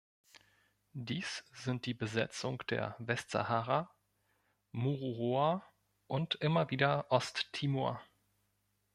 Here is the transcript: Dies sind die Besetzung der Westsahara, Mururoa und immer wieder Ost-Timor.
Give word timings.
Dies 0.93 1.45
sind 1.53 1.85
die 1.85 1.93
Besetzung 1.93 2.63
der 2.71 2.95
Westsahara, 2.97 3.93
Mururoa 4.71 5.63
und 6.07 6.33
immer 6.41 6.71
wieder 6.71 7.11
Ost-Timor. 7.11 8.01